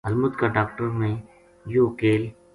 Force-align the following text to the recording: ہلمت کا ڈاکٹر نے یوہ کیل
ہلمت 0.07 0.33
کا 0.39 0.47
ڈاکٹر 0.55 0.87
نے 0.99 1.11
یوہ 1.73 1.89
کیل 1.99 2.21